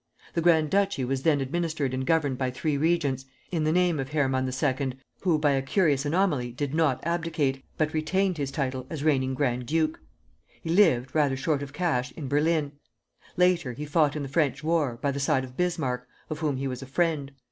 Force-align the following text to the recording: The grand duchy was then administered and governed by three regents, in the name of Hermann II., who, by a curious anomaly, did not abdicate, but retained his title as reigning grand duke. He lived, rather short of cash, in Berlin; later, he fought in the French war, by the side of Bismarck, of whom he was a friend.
The 0.33 0.41
grand 0.41 0.71
duchy 0.71 1.05
was 1.05 1.21
then 1.21 1.41
administered 1.41 1.93
and 1.93 2.03
governed 2.07 2.35
by 2.39 2.49
three 2.49 2.75
regents, 2.75 3.25
in 3.51 3.65
the 3.65 3.71
name 3.71 3.99
of 3.99 4.13
Hermann 4.13 4.49
II., 4.49 4.93
who, 5.19 5.37
by 5.37 5.51
a 5.51 5.61
curious 5.61 6.07
anomaly, 6.07 6.53
did 6.53 6.73
not 6.73 7.05
abdicate, 7.05 7.63
but 7.77 7.93
retained 7.93 8.39
his 8.39 8.49
title 8.49 8.87
as 8.89 9.03
reigning 9.03 9.35
grand 9.35 9.67
duke. 9.67 9.99
He 10.63 10.71
lived, 10.71 11.13
rather 11.13 11.37
short 11.37 11.61
of 11.61 11.71
cash, 11.71 12.11
in 12.13 12.27
Berlin; 12.27 12.71
later, 13.37 13.73
he 13.73 13.85
fought 13.85 14.15
in 14.15 14.23
the 14.23 14.27
French 14.27 14.63
war, 14.63 14.97
by 14.99 15.11
the 15.11 15.19
side 15.19 15.43
of 15.43 15.55
Bismarck, 15.55 16.07
of 16.31 16.39
whom 16.39 16.57
he 16.57 16.67
was 16.67 16.81
a 16.81 16.87
friend. 16.87 17.33